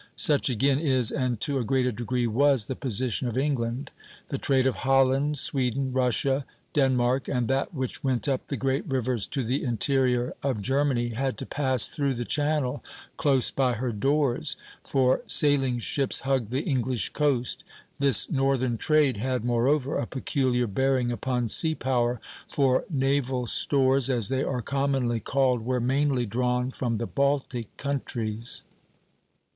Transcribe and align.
Such 0.15 0.49
again 0.49 0.79
is, 0.79 1.11
and 1.11 1.39
to 1.41 1.59
a 1.59 1.63
greater 1.63 1.91
degree 1.91 2.25
was, 2.25 2.65
the 2.65 2.75
position 2.75 3.27
of 3.27 3.37
England. 3.37 3.91
The 4.29 4.39
trade 4.39 4.65
of 4.65 4.77
Holland, 4.77 5.37
Sweden, 5.37 5.93
Russia, 5.93 6.43
Denmark, 6.73 7.27
and 7.27 7.47
that 7.49 7.71
which 7.75 8.03
went 8.03 8.27
up 8.27 8.47
the 8.47 8.57
great 8.57 8.83
rivers 8.87 9.27
to 9.27 9.43
the 9.43 9.63
interior 9.63 10.33
of 10.41 10.59
Germany, 10.59 11.09
had 11.09 11.37
to 11.37 11.45
pass 11.45 11.87
through 11.87 12.15
the 12.15 12.25
Channel 12.25 12.83
close 13.17 13.51
by 13.51 13.73
her 13.73 13.91
doors; 13.91 14.57
for 14.83 15.21
sailing 15.27 15.77
ships 15.77 16.21
hugged 16.21 16.49
the 16.49 16.63
English 16.63 17.09
coast. 17.09 17.63
This 17.99 18.27
northern 18.27 18.79
trade 18.79 19.17
had, 19.17 19.45
moreover, 19.45 19.99
a 19.99 20.07
peculiar 20.07 20.65
bearing 20.65 21.11
upon 21.11 21.47
sea 21.47 21.75
power; 21.75 22.19
for 22.49 22.85
naval 22.89 23.45
stores, 23.45 24.09
as 24.09 24.29
they 24.29 24.41
are 24.41 24.63
commonly 24.63 25.19
called, 25.19 25.63
were 25.63 25.79
mainly 25.79 26.25
drawn 26.25 26.71
from 26.71 26.97
the 26.97 27.05
Baltic 27.05 27.77
countries. 27.77 28.63